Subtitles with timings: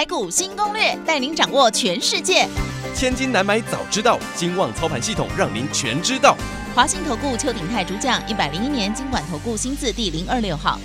[0.00, 2.48] 台股新攻略，带您掌握全世界。
[2.94, 6.34] 千金难买早知道，金旺操盘系统让您全知道。
[6.74, 10.80] 华信投顾邱鼎泰主讲，一百零一年金管投顾新字第零二六号。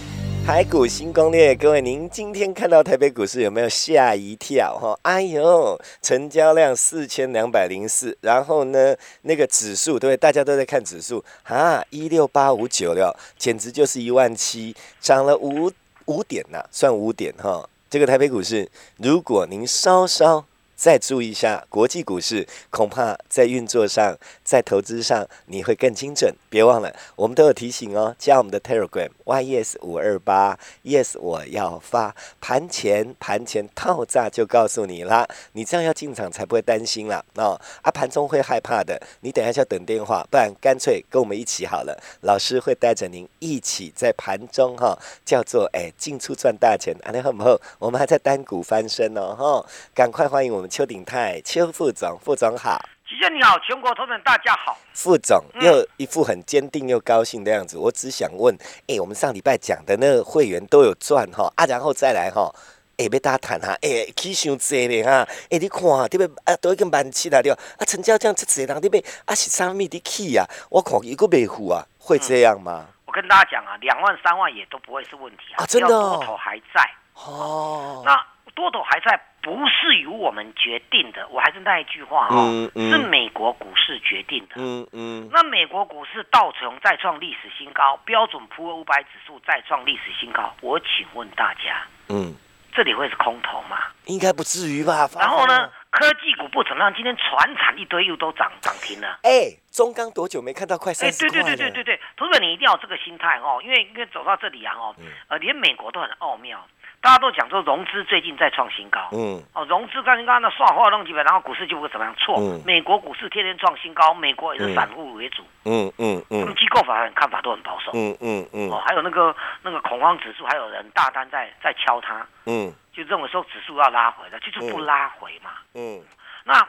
[0.45, 4.77] 台股新攻略，各位，您今天看到台北股市有没有吓一跳？
[4.77, 15.71] 哈，哎呦，成交量四千两百零四，然后呢，那个指数，对，大家都在看指数啊，一六八五九了，简直就是一万七，涨了五
[16.03, 17.65] 五点呐，算五点哈。
[17.95, 20.43] 这个台北股市，如果您稍稍。
[20.75, 26.35] 再注意一下国际股市，恐怕在运作上、在投资上你会更精准。
[26.49, 37.23] 别忘了，我们都有提醒哦，加我们的 Telegram YES 五二八 Yes，我要发盘前盘前套炸就告诉你啦，你这样要进场才不会担心啦。
[37.35, 37.59] 哦。
[37.81, 41.97] 啊，盘中会害怕的，你等下就要等电话，不然干脆跟我们一起好了。
[42.21, 46.93] 老师会带着您一起在盘中哈，叫做哎进出赚大钱。
[47.03, 47.57] 安利好不好？
[47.79, 50.64] 我们还在单股翻身哦哈，赶快欢迎我们。
[50.67, 54.77] 邱鼎泰，邱副总，副总好，主持你好，全国同仁大家好。
[54.93, 62.53] 副总又一副很坚定又高兴的样子，我只想问，哎，我们上礼拜讲的那个会员都有赚哈啊，然后再来哈，
[62.97, 70.45] 哎，被大家谈哈，哎，起伤济咧哈，哎，你看这边啊，都已经万七来了，啊，成交这样这济人这边啊是啥咪的起啊？
[70.69, 72.87] 我看一个没付啊，会这样吗？
[73.05, 76.89] 我跟大家讲啊，两万三万也都不会是问题啊，真的，多头还在。
[77.13, 78.11] 哦，那
[78.55, 79.21] 多头还在。
[79.45, 82.35] 不是由我们决定的，我还是那一句话哈，
[82.73, 84.55] 是美国股市决定的。
[84.57, 90.51] 嗯嗯，那美国股市道琼再创历史新高，标准普尔五百指数再创历史新高。
[90.61, 92.33] 我请问大家，嗯，
[92.73, 93.77] 这里会是空头吗？
[94.05, 95.07] 应该不至于吧。
[95.15, 99.19] 然后呢，科技股不怎么样，今天船产一堆又都涨涨停了。
[99.21, 104.95] 哎，中钢多久没看到快三十块对对对对对对，同学你一定要这个心态哦，因为因为走到这里啊哦，
[105.27, 106.65] 呃，连美国都很奥妙。
[107.05, 112.15] 大家都讲说融资最近在创新高，嗯，哦，融资创新高那算话弄几百，然后股市就会怎么样？
[112.17, 112.35] 错，
[112.65, 126.01] 美国股市天天创新高，美国也是散户为主，嗯嗯嗯，他们机构法人看法都很保守，嗯嗯嗯，哦，还有那个那个恐慌指数，还有人大单在在敲它，嗯，就认为说指数要拉回了，就是不拉回嘛，嗯，
[126.43, 126.67] 那。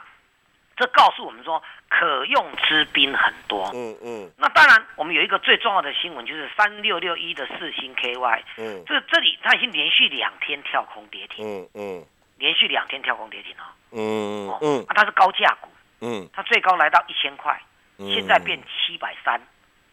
[0.77, 3.71] 这告诉我们说，可用之兵很多。
[3.73, 4.31] 嗯嗯。
[4.37, 8.43] 那当然，我们有一个最重要的新闻，就是三六六一的四星 KY。
[8.57, 8.83] 嗯。
[8.85, 11.43] 这这里它已经连续两天跳空跌停。
[11.43, 12.05] 嗯嗯。
[12.37, 13.65] 连续两天跳空跌停哦。
[13.89, 14.85] 嗯嗯。
[14.87, 15.69] 啊，它是高价股。
[16.01, 16.29] 嗯。
[16.31, 17.59] 它最高来到一千块，
[17.97, 19.41] 现在变七百三。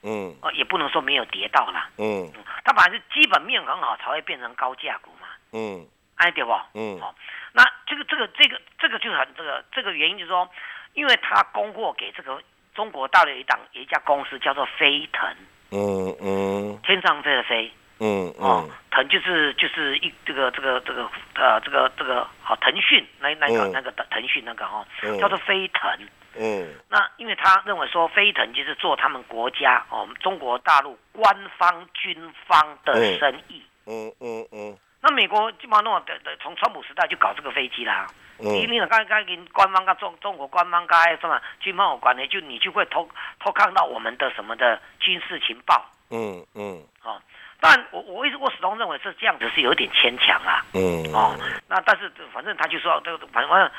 [0.02, 0.36] 嗯。
[0.42, 1.88] 呃，也不能说没有跌到啦。
[1.96, 2.30] 嗯。
[2.62, 5.28] 它反正是基本面很好，才会变成高价股嘛。
[5.52, 5.86] 嗯。
[6.16, 6.52] 哎，对不？
[6.74, 7.00] 嗯。
[7.00, 7.14] 好，
[7.54, 10.46] 那这个这个这个这个就很这个这个原因就是说。
[10.94, 12.40] 因为他供货给这个
[12.74, 15.28] 中国大陆一档一家公司叫做飞腾，
[15.70, 24.84] 嗯嗯，天上飞的飞，嗯哦，腾就是就是一这个这个这个呃这个这个好腾讯那那个那个腾讯那个哈，
[25.20, 25.90] 叫做飞腾，
[26.36, 38.06] 嗯，那因为他认为说飞腾就是做他们国家哦中国大陆官方军方的生意，嗯嗯嗯，那美国基本上弄的的从川普时代就搞这个飞机啦。
[38.38, 43.08] 你你刚刚跟官方跟中中国官方跟什么军方有关的，就你就会偷
[43.38, 45.84] 偷看到我们的什么的军事情报。
[46.10, 46.82] 嗯嗯。
[47.04, 47.20] 哦，
[47.60, 50.64] 但我我一直我始终认为是这样子是有点牵强啊。
[50.72, 51.04] 嗯。
[51.12, 51.36] 哦，
[51.68, 53.70] 那但是反正他就说这个反正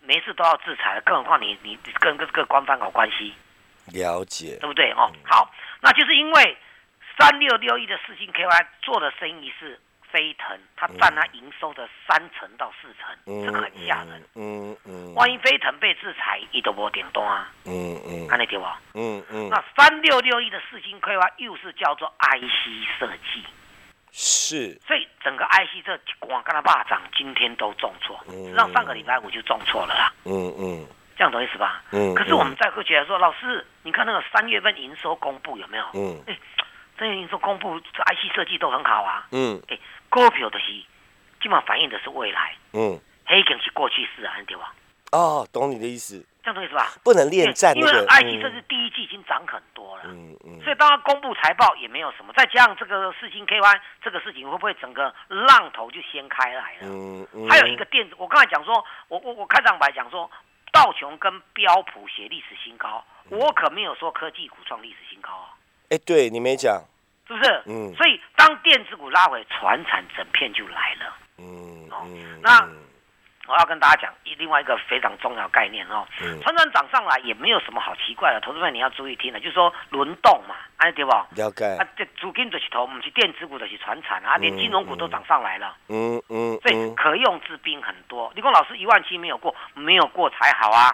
[0.00, 3.34] 没事都要制裁，更何况你你跟跟这个官方搞关系。
[3.92, 4.56] 了解。
[4.60, 4.92] 对不对？
[4.92, 5.50] 哦，好，
[5.80, 6.56] 那就是因为
[7.18, 9.80] 三六六一的四星 KY 做的生意是。
[10.16, 14.22] 飞腾，它占它营收的三成到四成，这个很吓人。
[14.34, 17.52] 嗯嗯，万一飞腾被制裁，一都无点动啊。
[17.66, 18.66] 嗯嗯，看得见不？
[18.94, 19.50] 嗯嗯。
[19.50, 23.44] 那三六六一的四星规划又是叫做 IC 设计，
[24.10, 24.80] 是。
[24.86, 30.10] 所以整个 IC 这光跟它霸涨，今天都重挫，实际上上个礼拜五就重挫了啦。
[30.24, 31.82] 嗯嗯，这样懂意思吧？
[31.92, 32.14] 嗯。
[32.14, 35.84] 可是我们再会觉得说，老师，你看那个三月份营收公布有没有？
[35.92, 36.18] 嗯。
[36.26, 36.38] 哎，
[36.98, 39.26] 三月营收公布，这 IC 设计都很好啊。
[39.32, 39.60] 嗯。
[39.68, 39.78] 哎。
[40.10, 40.66] 股票的是，
[41.40, 42.56] 基本上反映的是未来。
[42.72, 44.74] 嗯，黑经是过去式啊，对吧？
[45.12, 46.24] 哦，懂你的意思。
[46.42, 46.92] 这样懂意思吧？
[47.02, 50.04] 不能恋战因为 I T 这是第一季已经涨很多了。
[50.06, 50.60] 嗯嗯。
[50.62, 56.82] 所以当他公布财报也没有什么，再加上这个四星 K Y 这个事情，会不会整个浪头就掀开来了？
[56.82, 57.48] 嗯嗯。
[57.48, 60.30] 还有一个电子，我刚才讲说，我我我开场白讲说。
[60.72, 65.48] 道琼跟标普写历史新高，我可没有说科技股创历史新高哦。
[65.88, 66.82] 哎，对你没讲，
[67.26, 67.62] 是不是？
[67.66, 67.94] 嗯。
[67.96, 71.16] 所以当电子股拉回，船产整片就来了。
[71.38, 71.88] 嗯。
[71.90, 72.06] 哦，
[72.42, 72.68] 那。
[73.48, 81.12] 我要跟大家讲一另外一个非常重要概念哦，船长涨上来也没有什么好奇怪的，投资们你要注意听了，就是说轮动嘛，哎对不？
[81.12, 81.64] 了解。
[81.76, 85.76] 啊，这资金就是投，不是电子股就是船产啊，连金融股都涨上来了。
[85.86, 86.58] 嗯嗯。
[86.60, 88.32] 所以可用之兵很多。
[88.34, 90.90] 你讲老师一万七没有过，没有过才好啊。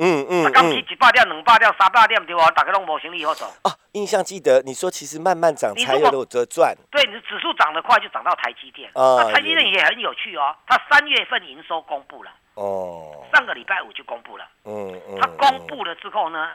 [0.00, 2.50] 嗯嗯，刚起一百点、两百点、三百点对吧？
[2.52, 3.44] 大家拢无行李好走。
[3.64, 6.74] 哦，印象记得你说，其实慢慢涨才有得赚。
[6.90, 8.90] 对，你的指数涨得快，就涨到台积电。
[8.94, 10.56] 啊，台积电也很有趣哦。
[10.66, 12.30] 它三月份营收公布了。
[12.54, 13.26] 哦。
[13.34, 14.48] 上个礼拜五就公布了。
[14.64, 15.18] 嗯嗯。
[15.20, 16.48] 它公布了之后呢，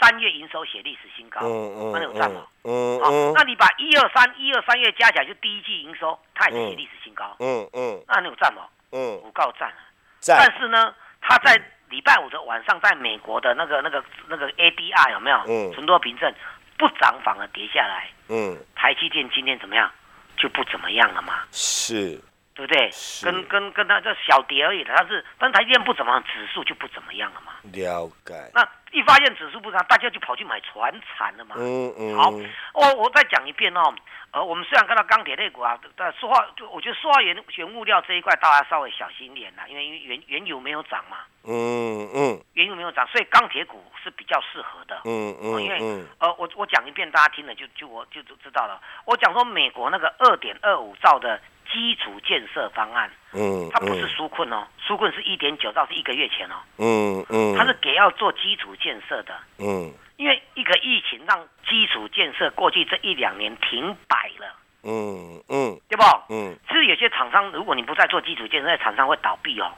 [0.00, 1.40] 三月营收写历史新高。
[1.42, 1.92] 嗯嗯。
[1.92, 2.46] 那有赚吗？
[2.62, 3.32] 嗯嗯。
[3.34, 7.34] 那你把一二三一二三月加起来，就第一季营收，它也是写历史新高。
[7.40, 8.00] 嗯嗯。
[8.06, 8.66] 那你有赚吗？
[8.92, 9.20] 嗯。
[9.24, 9.76] 我告赚了。
[10.20, 10.38] 赚。
[10.38, 11.60] 但是呢，它在。
[11.94, 15.36] 礼拜五的晚上，在美国的那个、那个、那个 ADR 有没有？
[15.46, 15.72] 嗯。
[15.72, 16.34] 存多凭证
[16.76, 18.10] 不涨反而跌下来。
[18.28, 18.58] 嗯。
[18.74, 19.88] 台积电今天怎么样？
[20.36, 21.34] 就不怎么样了嘛。
[21.52, 22.20] 是。
[22.56, 22.90] 对不对？
[23.22, 27.52] 跟跟跟它这小跌而已的，它是，但台积电不怎么，指数就不怎么样了嘛。
[27.72, 28.34] 了解。
[28.52, 31.54] 那一发现指数不涨，大家就跑去买船产了嘛。
[31.58, 32.16] 嗯嗯。
[32.16, 32.30] 好，
[32.74, 33.94] 我我再讲一遍哦。
[34.34, 41.18] 呃，我们虽然看到钢铁类股啊，但塑化就我觉得塑化原原物料这一块，大家稍微小心一点啦，因为原原油没有涨嘛。
[41.44, 42.40] 嗯嗯。
[42.54, 45.02] 原油没有涨，所以钢铁股是比较适合的。
[45.04, 45.62] 嗯嗯。
[45.62, 48.80] 因为呃，我我讲一遍，大家听了就就我就知道了。
[49.04, 51.40] 我讲说美国那个二点二五兆的
[51.72, 56.56] 基础建设方案，嗯，它不是纾困哦，纾困是一点九兆，是一个月前哦。
[56.78, 57.56] 嗯嗯。
[57.56, 59.36] 它是给要做基础建设的。
[59.58, 59.92] 嗯。
[60.16, 66.04] 因为一个疫情让基础建设过去这一两年停摆了，嗯嗯，对不？
[66.28, 69.72] 嗯，其实有些厂商，如果你不再做基础建设，厂商会倒闭哦，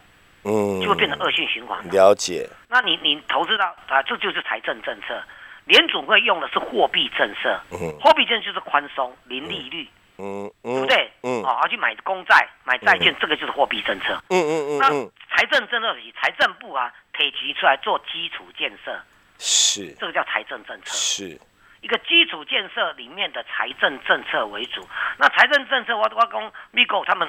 [0.45, 1.83] 嗯，就会变成恶性循环。
[1.91, 2.49] 了解。
[2.69, 5.23] 那你你投资到啊，这就是财政政策，
[5.65, 9.89] 联总会用的是货币政策，嗯，货币政策就是宽松、零利率，
[10.19, 11.11] 嗯嗯，对不对？
[11.23, 14.23] 嗯，哦，而去买公债、买债券，这个就是货币政策。
[14.29, 14.79] 嗯嗯嗯。
[14.79, 14.89] 那
[15.35, 19.01] 财政政策以财政部啊，可以提出来做基础建设。
[19.39, 21.41] 是，这个叫财政政策，是
[21.83, 24.87] 一个基础建设里面的财政政策为主。
[25.19, 27.29] 那财政政策，我我讲，Migo 他们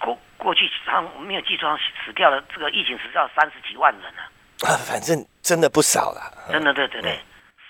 [0.00, 4.22] 过过去好像没有记错，死掉了，这个疫情死掉三十几万人呢。
[4.66, 6.20] 啊，反正真的不少了，
[6.50, 7.18] 真的对对对，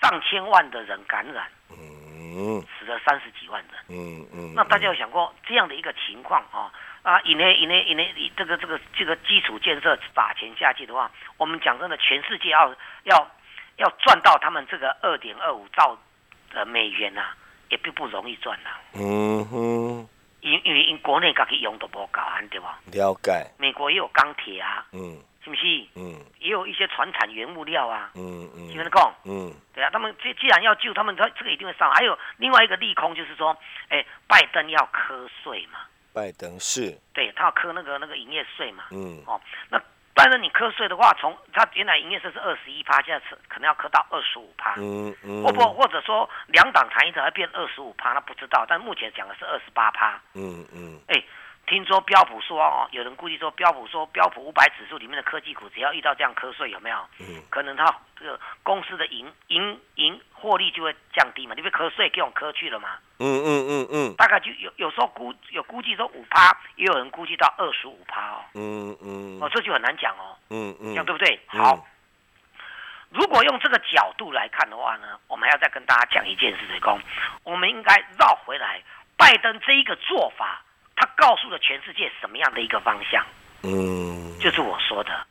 [0.01, 4.53] 上千万的人感染，嗯，死了三十几万人，嗯嗯。
[4.55, 6.71] 那大家有想过这样的一个情况啊？
[7.03, 13.31] 啊，以内以内以内，这个这个这个基础建设打钱下去的话，我们讲真的，全世界要要。
[13.77, 15.97] 要赚到他们这个二点二五兆
[16.51, 17.29] 的美元呐，
[17.69, 18.69] 也并不容易赚呐。
[18.93, 20.07] 嗯哼，
[20.41, 22.79] 因因为因国内自己用都不高安，对吧？
[22.91, 23.45] 了解。
[23.57, 25.61] 美国也有钢铁啊，嗯，是不是？
[25.95, 29.13] 嗯，也有一些船产原物料啊，嗯嗯，听得讲？
[29.25, 31.91] 嗯，对啊，他们既既然要救他们，他这个一定会上。
[31.91, 33.55] 还有另外一个利空就是说，
[33.89, 35.79] 哎，拜登要瞌税嘛？
[36.13, 38.85] 拜登是，对他要磕那个那个营业税嘛？
[38.91, 39.39] 嗯，哦，
[39.69, 39.79] 那。
[40.17, 48.65] 但是你瞌税的话，从它原来营业税是二十一趴，现在是可能要磕到二十五趴，嗯嗯，或不或者说两档谈一谈，变二十五趴，那不知道。
[48.67, 51.23] 但目前讲的是二十八趴，嗯嗯，哎。
[51.67, 56.97] 听说标普说哦，有人估计说标普说标普五百指数里面的科技股，只要遇到这样瞌睡，有没有？
[57.19, 62.91] 嗯，可能它这个公司的盈盈盈获利就会降低嘛，你被瞌睡给我瞌去了嘛？
[63.19, 68.39] 嗯嗯嗯嗯，大概就有有时候估有估计说五趴，也有人估计到二十五趴哦。
[68.53, 70.37] 嗯嗯，哦，这就很难讲哦。
[70.49, 71.37] 嗯嗯，讲对不对？
[71.47, 71.85] 好，
[73.09, 77.01] 如果用这个角度来看的话呢，我们还要再跟大家讲一件事情，
[77.43, 78.81] 我们应该绕回来，
[79.17, 80.63] 拜登这一个做法。
[80.97, 83.23] 他告诉了全世界什么样的一个方向？
[83.63, 85.25] 嗯，就是我说的，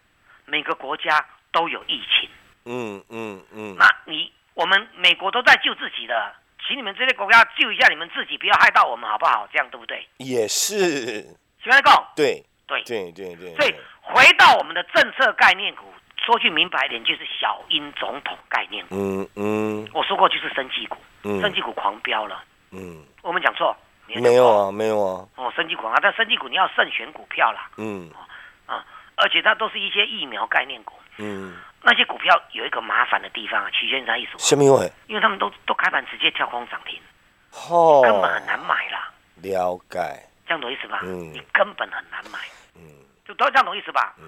[0.47, 2.29] 每个国家都有疫情。
[2.65, 3.77] 嗯嗯嗯。
[3.77, 6.33] 那你我们美国都在救自己的，
[6.67, 9.49] 请你们这些国家救一下你们自己，不要害到我们，好不好？
[9.53, 10.07] 这样对不对？
[10.19, 11.23] 也是。
[11.63, 12.09] 喜欢讲？
[12.17, 13.55] 对对对对对。
[13.57, 15.93] 所以回到我们的政策概念股，
[16.25, 18.95] 说句明白一点，就是小英总统概念股。
[18.97, 19.89] 嗯嗯。
[19.93, 20.97] 我说过就是生技股，
[21.41, 22.43] 生技股狂飙了。
[22.71, 23.05] 嗯。
[23.23, 23.77] 我们讲错。
[24.15, 25.27] 没有啊，没有啊。
[25.37, 27.69] 哦，升级股啊，但升级股你要慎选股票啦。
[27.77, 28.11] 嗯。
[28.67, 28.85] 啊，
[29.17, 30.95] 而且它都是一些疫苗概念股。
[31.19, 31.57] 嗯。
[31.83, 34.39] 那些股票有一个麻烦的地方啊，齐先生意思？
[34.39, 34.91] 什么因为？
[35.09, 37.01] 因为他们都都开盘直接跳空涨停。
[37.71, 38.03] 哦。
[38.03, 39.11] 根本很难买啦。
[39.43, 39.99] 了解。
[40.47, 41.01] 这样懂意思吧？
[41.03, 41.33] 嗯。
[41.33, 42.39] 你根本很难买。
[42.77, 42.83] 嗯。
[43.27, 44.15] 就都这样懂意思吧？
[44.19, 44.25] 嗯。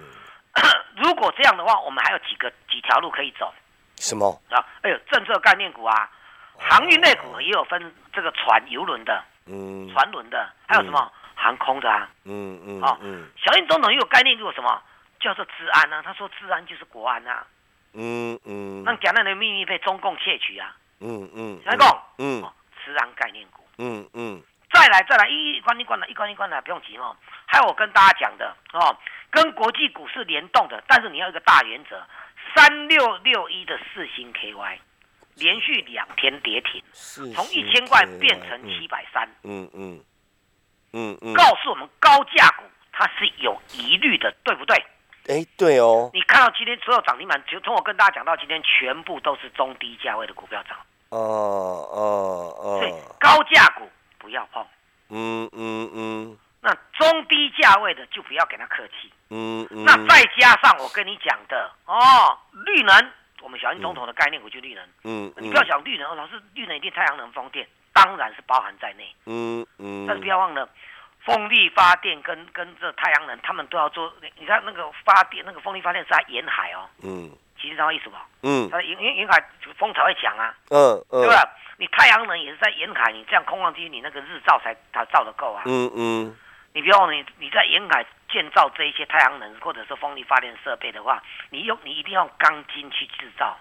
[0.96, 3.52] 如果这样的话，我们还有几个几条路可以走。
[3.96, 4.40] 什么？
[4.50, 6.10] 啊，哎呦，政策概念股啊，
[6.58, 9.22] 航运类股也有分这个船、游轮的。
[9.48, 12.08] 嗯，船轮的，还有什么航空的啊？
[12.24, 14.82] 嗯嗯，哦，嗯，小英总统又有概念，给我什么
[15.20, 17.46] 叫做治安啊，他说治安就是国安啊。
[17.94, 18.82] 嗯嗯。
[18.84, 20.76] 那讲那的秘密被中共窃取啊。
[21.00, 21.60] 嗯嗯。
[21.64, 22.44] 来讲，嗯，
[22.84, 23.66] 治安概念股。
[23.78, 24.42] 嗯嗯。
[24.70, 27.16] 再来再来，一一关一关的，一关一关的，不用急哦。
[27.46, 28.94] 还有我跟大家讲的哦，
[29.30, 32.00] 跟国际股市联动的，但是你要一个大原则，
[32.54, 34.78] 三六六一的四星 KY，
[35.38, 36.82] 连续两天跌停，
[37.34, 39.28] 从一千块变成七百三。
[39.44, 40.00] 嗯嗯
[40.92, 44.76] 嗯嗯，告诉我们高价股它是有疑虑的，对不对？
[45.28, 46.10] 哎，对哦。
[46.12, 50.76] 你看到今天所有涨停板，就从我跟大家讲到今天，全部都是中低价位的股票涨。
[51.10, 52.78] 哦哦哦。
[52.80, 53.88] 所以高价股。
[54.20, 54.66] 不要碰，
[55.08, 63.12] 嗯嗯嗯，那中低价位的就不要给他客气，嗯嗯，那再加上我跟你讲的哦，绿能，
[63.68, 70.66] 小英总统的概念，我就绿能，嗯，你不要想绿能，老师绿能一定太阳能风电，当然是包含在内，嗯嗯，但是不要忘了，
[71.22, 78.16] 风力发电跟跟这太阳能，他们都要做，你看那个发电，那个风力发电是在沿海哦，嗯，其实知道意思不？
[78.42, 79.44] 嗯，它沿沿沿海
[79.76, 81.46] 风才会强啊，嗯嗯，对吧？
[81.76, 85.64] 你太阳能也是在沿海，你这样空旷地区，你那个日照才它照得够啊。
[85.66, 86.36] 嗯嗯。
[86.74, 93.56] 你不要忘了你你在沿海建造这一些太阳能或者是风力发电设备的话，你用你一定要钢筋去制造。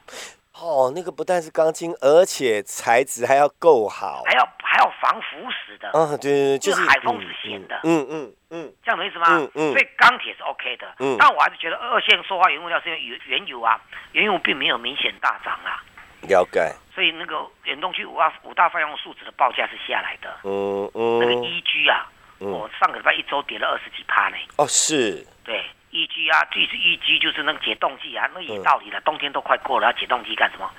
[0.60, 5.92] 哦，那个不但是钢筋，而且材质还要够好，还要还要防腐蚀的。
[5.94, 7.80] 嗯，对对对，就是海风是咸的。
[7.84, 9.28] 嗯嗯嗯，这样的意思吗？
[9.30, 9.72] 嗯嗯。
[9.72, 10.96] 所以钢铁是 OK 的。
[11.00, 11.16] 嗯。
[11.20, 13.80] 但我还是觉得二线塑化原物料是因为原原油啊，
[14.14, 15.84] 原油并没有明显大涨啊。
[16.28, 20.40] 了解，所以那个远东区五大五大泛用树脂的报价是下来的。
[20.44, 22.10] 嗯嗯，那个 EG 啊，
[22.40, 24.36] 我上个礼拜一周跌了二十几趴呢。
[24.58, 25.26] 哦，是。
[25.44, 29.00] 对，EG 啊，就是 EG 就是那个解冻剂啊，那也道理了。
[29.02, 30.70] 冬天都快过了，要解冻剂干什么？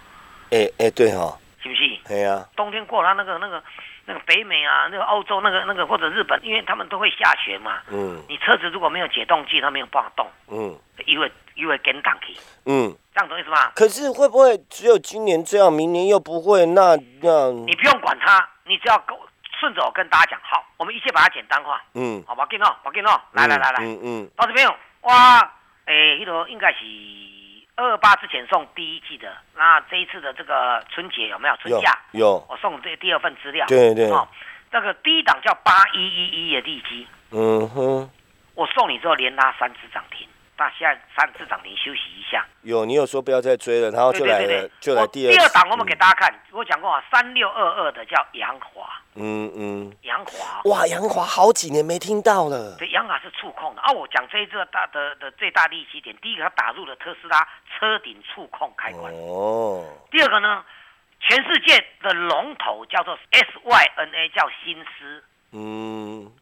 [0.50, 1.99] 哎哎，对哈，是不是？
[2.07, 2.47] 对啊。
[2.57, 3.62] 冬天过了，那个那个
[4.07, 7.81] 那个北美啊，那个欧洲那个那个或者日本，因为他们都会下雪嘛。
[7.91, 8.23] 嗯。
[8.29, 10.27] 你车子如果没有解冻剂，它没有办法动。
[10.49, 10.79] 嗯。
[11.07, 12.35] 因为因为跟档去。
[12.67, 12.95] 嗯。
[13.15, 13.73] 这样懂意思吗？
[13.75, 16.65] 可是会不会只有今年这样，明年又不会？
[16.67, 19.17] 那那你不用管它，你只要跟
[19.59, 21.83] 顺着我跟大家讲，好，我们一切把它简单化。
[21.95, 24.69] 嗯，好吧，给喏，我给喏，来来来来，嗯嗯，到这边
[25.03, 25.53] 哇，
[25.87, 26.79] 诶，一头应该是
[27.77, 31.99] 二二八之前送第一季的，那这一次的这个春节有没有春假？
[32.12, 33.67] 有，我送这第二份资料。
[33.67, 34.27] 对对，哦，
[34.71, 38.11] 那个第一档叫八一一一的利基，嗯哼，
[38.55, 40.29] 我送你之后连拉三只涨停。
[40.61, 42.45] 那现在三次涨停休息一下。
[42.62, 45.33] 有，你有说不要再追了，然后就来了，就来第二。
[45.33, 48.91] 第二档我们给大家看，我讲过啊，三六二二的叫杨华。
[49.18, 49.92] 嗯嗯。
[50.02, 50.62] 杨华。
[50.64, 52.76] 哇，杨华好几年没听到了。
[52.78, 53.92] 对，杨华是触控的啊。
[53.92, 59.12] 我讲这一个大的的最大利息点，第一个它打入了特斯拉车顶触控开关。
[59.12, 59.84] 哦。
[60.10, 60.64] 第二个呢，
[61.20, 65.25] 全世界的龙头叫做 SYNA，叫新思。
[65.52, 66.32] 嗯。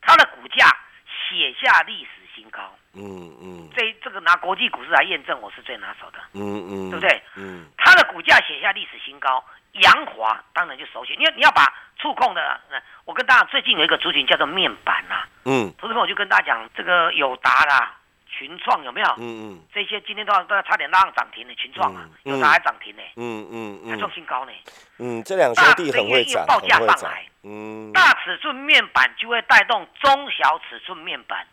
[0.00, 0.66] 它的股价
[1.06, 2.60] 写下历史新高。
[2.94, 6.18] 嗯嗯，这这个拿国际股市来验证，我是最拿手的。
[6.34, 7.22] 嗯嗯，对不对？
[7.36, 7.64] 嗯，
[8.12, 11.18] 股价写下历史新高，扬华当然就首选。
[11.18, 12.60] 因为你要把触控的，
[13.04, 15.24] 我跟大家最近有一个族群叫做面板呐。
[15.44, 17.96] 嗯，投资朋友就跟大家讲，这个友达啦、
[18.28, 19.08] 群创有没有？
[19.18, 23.02] 嗯嗯，这些今天都要都要差点拉上涨停的群创啊，友达还涨停呢。
[23.16, 24.52] 嗯嗯嗯，还创新高呢。
[24.98, 27.24] 嗯，这两兄弟很会涨，报价上来。
[27.44, 31.46] 嗯，大尺寸面板就会带动中小尺寸面板。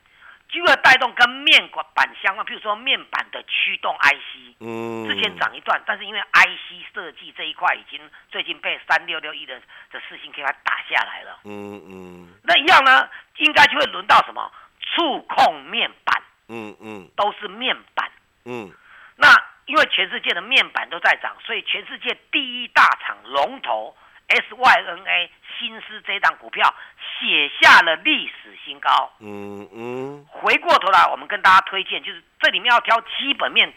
[0.50, 9.60] 就要带动跟面板相关，譬如说面板的驱动 IC，嗯，之前涨一段，但是因为 IC 设计这一块已经最近被三六六一的
[9.92, 14.52] 的四星 K 它打下来了，嗯嗯，那一样呢，应该就会轮到什么？
[14.82, 18.12] 触控面板，嗯嗯，都是面板，
[18.46, 18.72] 嗯，
[19.18, 19.28] 那
[19.66, 23.96] 因为全世界的面板都在涨，所以全世界第一大厂龙头。
[24.30, 25.28] SYNA
[25.58, 26.72] 新思这档股票
[27.20, 29.12] 写下了历史新高。
[29.20, 30.26] 嗯嗯。
[30.30, 33.72] 回过头来，我们跟大家推荐，就是这里面要挑基本面。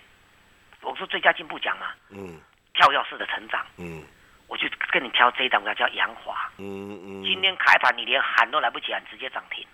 [0.83, 1.87] 我说最佳进步奖嘛。
[2.11, 2.41] 嗯。
[2.75, 3.65] 跳跃式的成长。
[3.77, 4.03] 嗯。
[4.49, 6.51] 我就跟你挑这一档股票叫杨华。
[6.59, 7.25] 嗯嗯。
[7.25, 9.67] 今天开盘你连喊都来不及喊，直接涨停。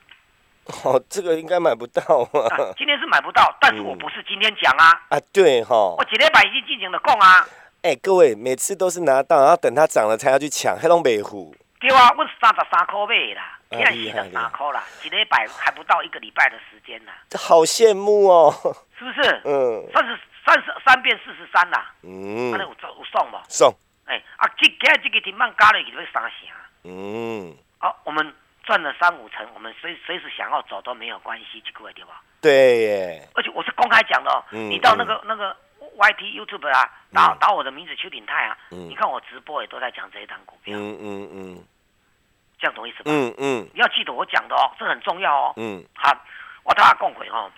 [0.85, 2.75] 哦，这个应该买不到啊。
[2.77, 5.01] 今天是买不到，但是我不是今天讲啊。
[5.09, 5.75] 啊，对哈。
[5.97, 7.47] 我今天把已经进行的供啊。
[7.83, 11.55] 哎，各位，每次都是拿到，然后等它涨了才要去抢，黑龙北虎。
[11.81, 17.13] 对啊，我三十三块买啦，现在四十三块啦，一礼拜还不到一个礼拜的时间呢。
[17.29, 18.53] 这好羡慕哦，
[18.99, 19.41] 是不是？
[19.45, 21.93] 嗯，三十三十三变四十三啦。
[22.03, 23.43] 嗯，那有有送吗？
[23.49, 23.75] 送。
[24.07, 26.49] 哎，啊，这今日这个停板加了去要三成。
[26.85, 27.55] 嗯。
[27.79, 28.35] 好，我们
[28.65, 32.23] 赚了三五成，我们随随时想要走都没有关系，这个对吧？
[32.41, 33.29] 对耶。
[33.35, 35.57] 而且我是公开讲的哦，你到那个那个。
[35.97, 41.65] Y T YouTube 啊，打打我的名字邱鼎泰啊，你看我直播也都在讲这一档股票，嗯嗯嗯，
[42.59, 43.05] 这样懂意思吧？
[43.07, 45.53] 嗯嗯，你要记得我讲的哦，这很重要哦。
[45.57, 46.17] 嗯，好，
[46.65, 47.51] 我大家共回哦，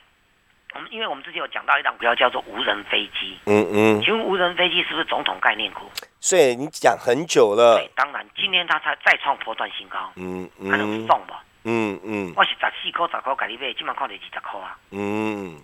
[0.75, 5.91] 我们因为我们之前有讲到一档股票叫做无人飞机，嗯嗯，请问无人飞机是不是总统概念股？
[6.21, 7.77] 所以你讲很久了。
[7.79, 11.35] 对，当然，今天它才再创破断新高，嗯嗯，还能送不？
[11.65, 14.79] 嗯嗯，我是十四块十块给你买，今晚看到几十块啊？
[14.91, 15.59] 嗯，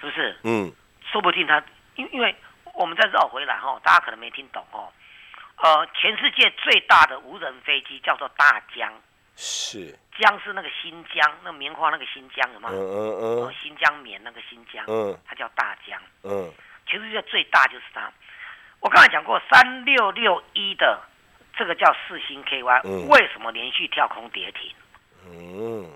[0.00, 0.36] 是不是？
[0.44, 0.72] 嗯，
[1.10, 1.62] 说不定它，
[1.96, 2.34] 因因为
[2.74, 4.88] 我们再绕回来哈，大家可能没听懂哦。
[5.56, 8.92] 呃，全世界最大的无人飞机叫做大疆。
[9.34, 12.68] 是疆是那个新疆，那棉花那个新疆有吗？
[12.70, 13.54] 嗯嗯嗯。
[13.60, 16.00] 新疆棉那个新疆，嗯，它叫大疆。
[16.22, 16.52] 嗯，
[16.86, 18.12] 全世界最大就是它。
[18.80, 21.00] 我刚才讲过，三六六一的
[21.56, 24.70] 这个叫四星 KY，为什么连续跳空跌停？
[25.26, 25.90] 嗯，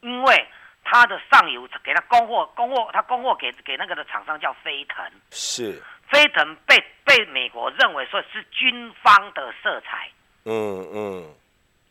[0.00, 0.46] 因为
[0.84, 5.02] 它的上游给它供货，供货它供货给给那个的厂商叫飞腾。
[5.30, 10.08] 是飞腾被被美国认为说是军方的色彩。
[10.44, 11.34] 嗯嗯。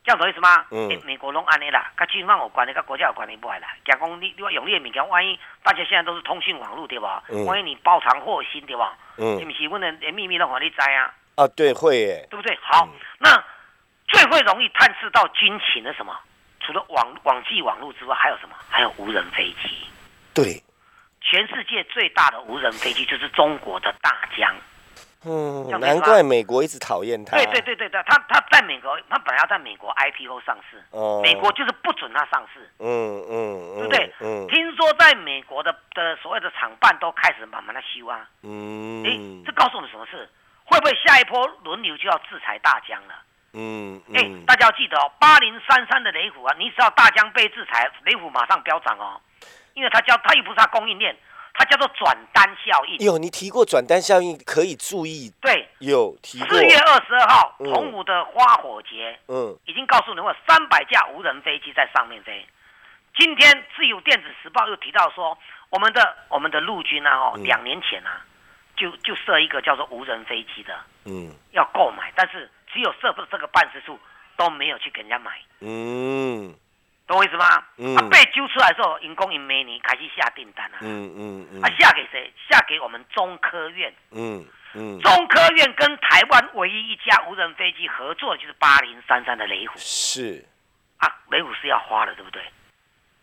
[0.03, 0.65] 这样懂意思吗？
[0.71, 3.67] 嗯，美国拢安尼啦，跟军方有关的，跟国家有关的不爱啦。
[3.85, 7.23] 假讲你你话用你的物件，万一大家现在都是通讯网络对吧？
[7.29, 8.97] 嗯，万一你包藏祸心对吧？
[9.17, 9.67] 嗯，是不是？
[9.69, 11.13] 我的秘密都让你知啊？
[11.35, 12.57] 啊，对，会耶，对不对？
[12.63, 12.87] 好，
[13.19, 13.29] 那
[14.07, 16.17] 最会容易探视到军情的什么？
[16.61, 18.55] 除了网网际网络之外，还有什么？
[18.69, 19.85] 还有无人飞机。
[20.33, 20.63] 对，
[21.31, 24.53] 全世界最大的无人飞机就是中国的大疆。
[25.23, 27.37] 嗯，难怪美国一直讨厌他。
[27.37, 32.69] 对对对对对，他他在美国，他本来要在美国 IPO 上市，哦，美国就是不准他上市。
[32.79, 34.13] 嗯嗯，对不对？
[34.19, 38.27] 嗯，听说在美国的的所谓的厂办都开始慢慢的修啊。
[38.41, 39.11] 嗯，哎，
[39.45, 40.27] 这告诉我们什么事？
[40.65, 43.13] 会不会下一波轮流就要制裁大疆了？
[43.53, 49.21] 嗯，哎，大家要记得哦，八零三三的雷虎啊，你只要大疆被制裁，雷虎马上飙涨哦，
[49.73, 51.15] 因为它叫它又不是它供应链。
[51.53, 52.97] 它叫做转单效应。
[53.05, 55.29] 有你提过转单效应可以注意。
[55.41, 56.47] 对，有提过。
[56.47, 62.47] 四月二十二号，澎湖的花火节，嗯，已经告诉你，们三百架无人飞机在上面飞。
[63.17, 65.37] 今天自由电子时报又提到说，
[65.69, 68.25] 我们的我们的陆军啊，哦，两年前啊，
[68.77, 70.73] 就就设一个叫做无人飞机的，
[71.03, 73.99] 嗯，要购买，但是只有设不这个办事处
[74.37, 76.55] 都没有去给人家买，嗯。
[77.11, 77.61] 懂我意思吗？
[77.75, 77.93] 嗯。
[77.97, 80.77] 啊，被揪出来的时候，银工银美女开始下订单了。
[80.79, 81.61] 嗯嗯嗯。
[81.61, 82.31] 啊，下给谁？
[82.49, 83.93] 下给我们中科院。
[84.11, 84.97] 嗯嗯。
[85.01, 89.73] 中科院跟台湾唯一一家无人飞机合作，就是八零三三的雷虎。
[89.77, 90.45] 是。
[90.97, 92.41] 啊，雷虎是要花的，对不对？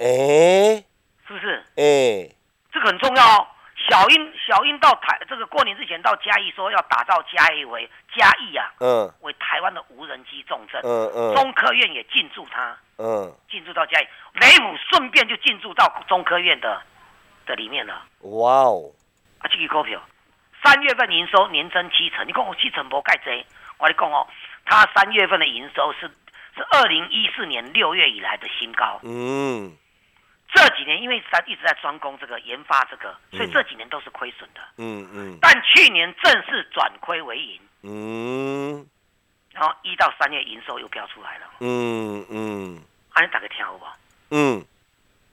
[0.00, 0.84] 哎。
[1.26, 1.64] 是不是？
[1.76, 2.28] 哎。
[2.70, 3.46] 这个很重要哦。
[3.88, 10.80] 小英，小英到台这个过年之前到嘉义说要打造嘉义为嘉义啊，嗯，为台湾的无人机重镇。
[10.84, 11.34] 嗯嗯。
[11.34, 12.76] 中科院也进驻它。
[12.98, 16.82] 嗯，进驻到嘉义，雷虎顺便就进驻到中科院的
[17.46, 18.02] 的里面了。
[18.22, 18.90] 哇哦！
[19.38, 20.02] 啊，这个股票
[20.64, 23.46] 三月份营收年增七成，你讲我七成不盖贼？
[23.78, 24.26] 我跟你讲哦，
[24.64, 26.10] 它三月份的营收是
[26.56, 28.98] 是二零一四年六月以来的新高。
[29.04, 29.72] 嗯，
[30.52, 34.60] 这几年因为咱一直在专攻这个研发这个，所以这几年都是亏损的。
[34.78, 35.38] 嗯嗯。
[35.40, 37.60] 但去年正式转亏为盈。
[37.82, 38.86] 嗯。
[39.52, 41.46] 然后一到三月营收又飙出来了。
[41.60, 42.82] 嗯嗯。
[43.14, 43.84] 安尼大家听好不？
[44.30, 44.64] 嗯，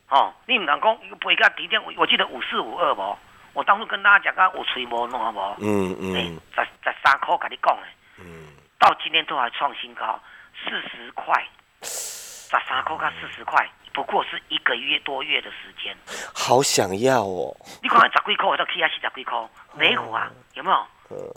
[0.09, 3.17] 哦，你唔能讲背个底点，我记得五四五二不？
[3.53, 5.39] 我当初跟大家讲个我吹波弄好不？
[5.61, 7.83] 嗯嗯，在在三块跟你讲诶，
[8.19, 8.47] 嗯，
[8.79, 10.19] 到今天都还创新高，
[10.63, 11.47] 四十块，
[11.83, 15.95] 十三块加四十块，不过是一个月多月的时间。
[16.33, 17.55] 好想要哦！
[17.81, 19.33] 你看十几块，到起还是十几块，
[19.77, 20.85] 雷虎啊，有没有？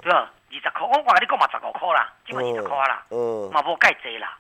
[0.03, 0.29] 对吧？
[0.51, 4.37] 二十块，我我跟你讲嘛，十五块啦，基本二十块啦，嗯，嘛无介济啦。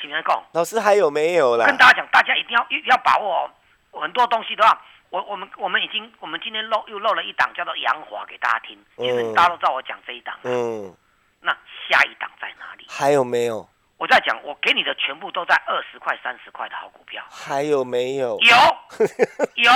[0.00, 1.66] 请人讲，老师还有没有啦？
[1.66, 3.50] 跟大家讲，大家一定要要把握
[3.92, 4.80] 很多东西的话，
[5.10, 10.34] 我我们我们已经我们今天漏又漏了一档叫做杨华给大家听，其实大家都知道我讲这一档。
[10.44, 10.94] 嗯，
[11.42, 11.52] 那
[11.88, 12.86] 下一档在哪里？
[12.88, 13.68] 还有没有？
[14.00, 17.22] 我在讲，我给你的全部都在二十块、三十块的好股票。
[17.28, 18.38] 还有没有？
[18.40, 18.56] 有
[19.62, 19.70] 有。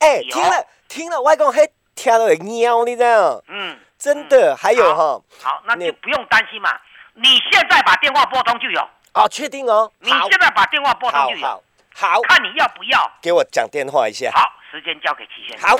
[0.00, 1.60] 哎，听了听了，外公还
[1.94, 3.40] 跳了喵，你知道？
[3.46, 5.22] 嗯，真的还有哈。
[5.40, 6.76] 好，那就不用担心嘛。
[7.14, 8.80] 你现在把电话拨通就有。
[9.14, 9.92] 哦，确定哦。
[10.00, 11.62] 你现在把电话拨通就有。
[11.94, 13.12] 好，看你要不要。
[13.22, 14.28] 给我讲电话一下。
[14.34, 15.70] 好，时间交给齐先生。
[15.70, 15.76] 好。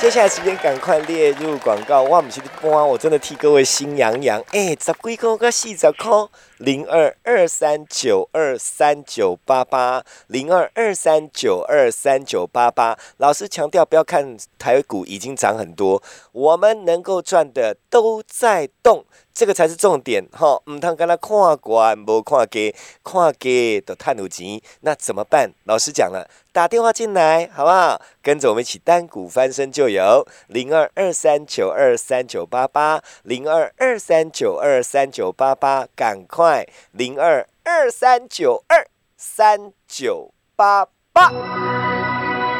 [0.00, 2.02] 接下来时间赶快列入广告。
[2.02, 4.38] 哇，不是播啊，我真的替各位心痒痒。
[4.50, 6.10] 哎，十几块个四十块，
[6.58, 12.96] 零二二三九二三九八八，零二二三九二三九八八。
[13.16, 19.04] 老师强调，不要看台股已经涨很多，我们能够赚的都在动。
[19.34, 25.50] 这个才是重点哈，唔通跟他看惯，无看价，看价都探有钱，那怎么办？
[25.64, 28.00] 老师讲了，打电话进来好不好？
[28.22, 36.43] 跟着我们一起单股翻身就有零二二三九二三九八八零二二三九二三九八八，赶快
[36.92, 41.32] 零二二三九二三九八八。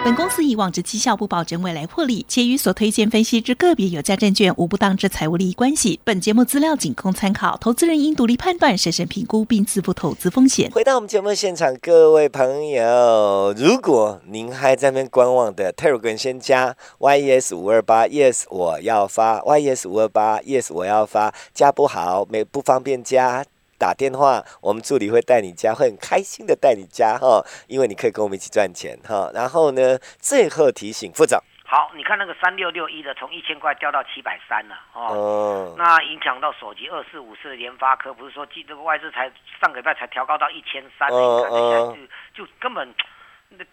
[0.05, 5.99] 本公司以往之绩效不保证未来获利，且与所推荐分析之个别有价证券无不当之财务利益关系。
[6.05, 10.70] 本节目资料仅供参考，投资人应独立判断、审慎评估并自负投资风险。
[10.73, 23.42] 回到我们节目现场，各位朋友，如果您还在那边观望的，泰 m 先加 yes 五二八 yes 我要发 yes 五二八 yes 我要发，加不好没不方便加。
[23.85, 29.31] 打电话，我们助理会带你加，会很开心的带你加哈，因为你可以跟我们一起赚钱哈。
[29.35, 42.88] 然后呢，最后提醒副总，好，你看那个三六六一的，从一千块掉到七百三了哦，那影响到手机二四五四的联发科，不是说记这个外资才上个礼拜才调高到一千三，嗯嗯，就就根本。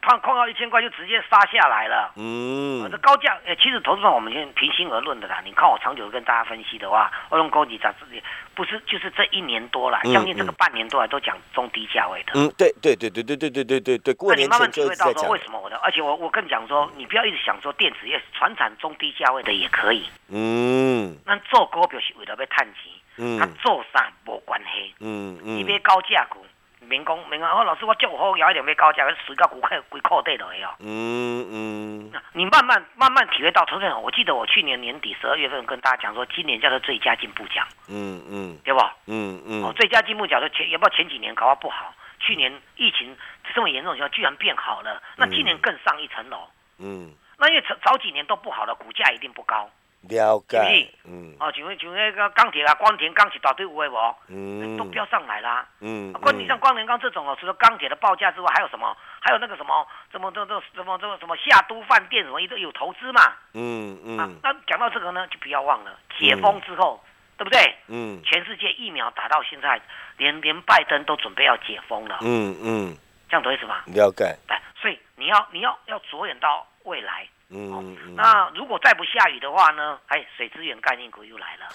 [0.01, 5.41] 碰碰到一千块就直接杀下来了，嗯，这高价，呃，其实投资上我们先平心而论的啦。
[5.43, 8.21] 你看我长久跟大家分析的话，我用高级杂志，
[8.53, 12.33] 不是就是这一年多了，将近这个半年多来都讲中低价位的。
[12.35, 14.15] 嗯，对对对对对对对对对对。
[14.27, 20.07] 那你慢慢体会到说为什么我的，而且我我更讲说，你不要一直想说电子业、船产中低价位的也可以。
[20.29, 21.17] 嗯。
[21.25, 26.40] 那做股票是为了要探钱，嗯，他做啥无关系，嗯嗯，你别高价股。
[27.01, 30.69] 民工，民工，哦，老师，我就好摇一点被高价，可是水到股块归扣底了哟。
[30.79, 32.11] 嗯嗯。
[32.33, 37.67] 你慢慢慢慢体会到，同学我记得我去年年底十二月份跟大家讲说，今年叫做最佳进步奖。
[37.89, 38.57] 嗯嗯。
[38.63, 38.79] 对不？
[39.07, 39.63] 嗯嗯。
[39.63, 41.91] 哦，最佳进步奖的前，也不知道前几年搞得不好？
[42.19, 43.17] 去年疫情
[43.55, 46.47] 这么严重情况，居然变好了，那今年更上一层楼。
[46.77, 47.11] 嗯。
[47.39, 49.67] 那因为早早几年都不好了，股价一定不高。
[50.09, 58.97] 了解，嗯，哦，像像那个钢铁啊，光田钢一大堆有诶无，嗯，都飙上来啦，嗯，关你像光田钢这种哦，除了钢铁的报价之外，还有什么？
[59.19, 66.99] 还有那个什么，什么这这什么这个什么夏都饭店什么，都有投资嘛，嗯嗯，那讲到这个呢，就不要忘了解封之后，
[67.37, 67.75] 对不对？
[67.87, 69.79] 嗯，全世界疫苗打到现在，
[70.17, 72.97] 连连拜登都准备要解封了，嗯嗯，
[73.29, 73.83] 这样懂意思吗？
[73.85, 77.27] 了解，哎，所以你要你要要着眼到未来。
[77.51, 79.99] 嗯，那如果再不下雨的话呢？
[80.07, 81.67] 哎，水资源概念股又来了。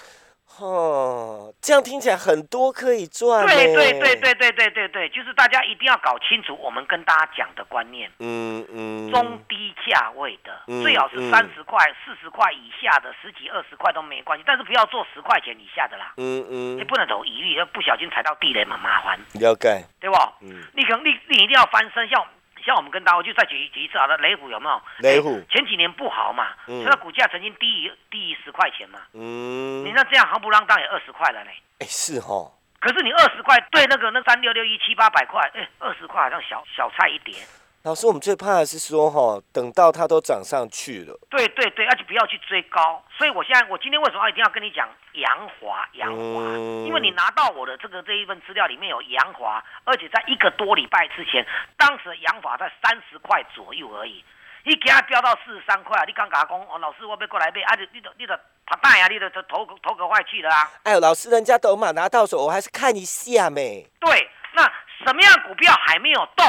[0.59, 3.45] 哦，这样听起来很多可以赚。
[3.45, 8.09] 对对对对对对对对，就是大家一定要搞清楚我们跟大家讲的观念。
[8.17, 9.11] 嗯嗯。
[9.11, 16.13] 中低价位的，最好是三十块、四十块以下的，十几二十块都没关系，但是不要做十块钱以下的啦。
[16.17, 16.77] 嗯嗯。
[16.77, 19.19] 你不能走疑虑，要不小心踩到地雷嘛，麻烦。
[19.33, 19.85] 了解。
[19.99, 20.15] 对不？
[20.41, 20.63] 嗯。
[20.73, 22.25] 你可能你你一定要翻身，像。
[22.67, 24.81] 像我们跟大我就再举举一次好了，雷虎有没有？
[24.99, 28.99] 雷虎前几年不好嘛，现在股价曾经低于低于十块钱嘛。
[29.13, 31.49] 嗯，你那这样行不浪当也二十块了呢。
[31.79, 32.51] 哎，是哈。
[32.79, 37.33] 可是你二十块对那个那三六六一七八百块，哎，二十块好像小小菜一碟。
[37.87, 41.17] 老师，我们最怕的是说哈，等到它都涨上去了。
[41.29, 43.01] 对对对，而且不要去追高。
[43.17, 45.87] 所以我现在，我今天为什么一定要跟你讲杨华？
[45.93, 46.41] 杨华，
[46.83, 51.47] 因为你拿到我的这个这一份资料里面有杨华，而且在一个多礼拜之前，
[51.77, 54.21] 当时洋华在三十块左右而已，
[54.65, 56.03] 你给他飙到四十三块啊！
[56.03, 60.69] 你刚刚讲哦，老师我要过来买，啊，你你你的他大呀，你的头头壳坏去了啊！
[60.83, 63.87] 哎呦，老师，人家都嘛拿到手，我还是看一下没？
[64.01, 64.63] 对，那
[65.05, 66.45] 什么样股票还没有动？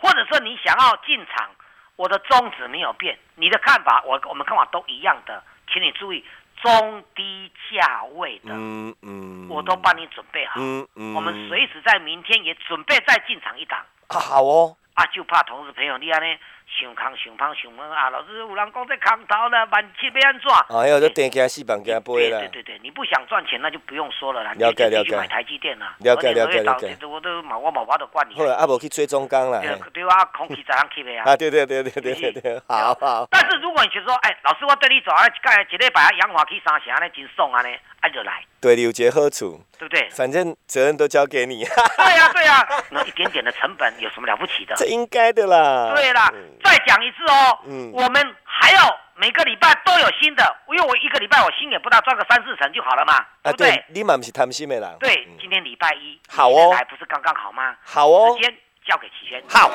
[0.00, 1.50] 或者说你想要进场，
[1.96, 6.24] 我的宗旨没有变，你的看法我我们看法都一样的，请你注意
[6.62, 16.38] 中低价位的，嗯嗯，我都帮你准备好，嗯嗯，我们随时在明天也准备再进场一档，好哦，啊就怕同事朋友你安呢。
[16.70, 18.08] 想空想胖想胖啊！
[18.10, 20.76] 老师有人讲在空头了，万七要安怎？
[20.78, 22.38] 哎呦，这电价四万加倍了。
[22.40, 24.52] 对对对，你不想赚钱，那就不用说了啦。
[24.54, 25.16] 了解了解。
[25.16, 25.94] 买台积电啦。
[25.98, 26.96] 了解了解了解。
[27.06, 28.34] 我都冇我冇法度管你。
[28.36, 29.60] 好了，阿无去追中钢啦。
[29.92, 31.24] 对啊，空气怎样吸的啊？
[31.32, 33.26] 啊，对对对对对对对，好好。
[33.30, 37.68] 但是如果你觉得说，哎，老师我对你做啊，盖一礼拜啊，氧化去三成呢，真爽啊呢，
[38.00, 38.42] 哎就来。
[38.60, 40.08] 对你有节好处，对不对？
[40.10, 41.64] 反正责任都交给你。
[41.64, 44.74] 对呀对呀，那一点点的成本有什么了不起的？
[44.76, 45.92] 这应该的啦。
[45.94, 46.30] 对啦，
[46.62, 47.58] 再讲一次哦。
[47.64, 47.90] 嗯。
[47.92, 53.14] 我们还要每个礼拜都有新的，因为我一个礼拜我心也不大，赚个三四成就好了嘛。
[53.42, 53.82] 啊，对。
[53.88, 54.94] 你嘛不是贪心的啦。
[55.00, 56.20] 对，今天礼拜一。
[56.28, 56.74] 好哦。
[56.74, 57.74] 来不是刚刚好吗？
[57.82, 58.36] 好哦。
[58.36, 58.54] 时间
[58.86, 59.42] 交给齐轩。
[59.48, 59.70] 好。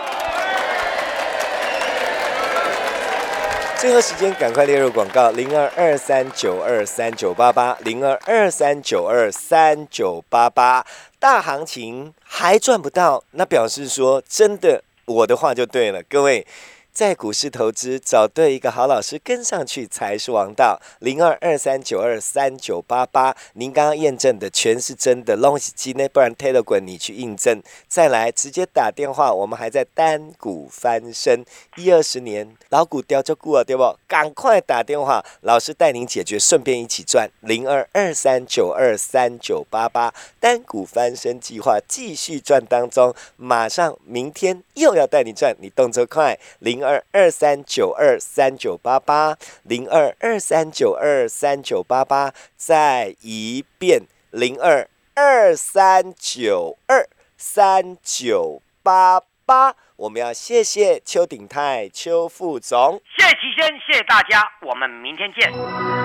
[3.86, 10.84] 最后时间，赶快列入广告：零二二三九二三九八八，零二二三九二三九八八。
[11.20, 16.02] 大行情还赚不到，那表示说真的，我的话就对了。
[16.10, 16.48] 各位，
[16.96, 20.80] 在股市投资，找对一个好老师，跟上去才是王道。
[21.00, 26.08] 零二二三九二三九八八，您刚刚验证的全是真的，东西机呢？
[26.08, 29.34] 不然 Telegram 你去印证，再来直接打电话。
[29.34, 31.44] 我们还在单股翻身，
[31.76, 33.84] 一二十年老股掉就股啊，对不？
[34.08, 37.30] 赶快打电话，老师带您解决，顺便一起赚。
[37.42, 59.76] 零二二三九二三九八八，单股翻身计划继续赚当中，马上明天又要带你赚，你动作快，零二二三九二三九八八零二二三九二三九八八，再一遍零二二三九二三九八八。
[59.98, 66.05] 我们要谢谢邱鼎泰邱副总，谢谢齐先，谢谢大家，我们明天见。